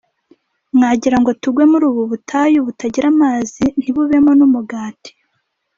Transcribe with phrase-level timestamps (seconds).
[0.75, 5.11] mwagira ngo tugwe muri ubu butayu butagira amazi ntibubemo n’umugati.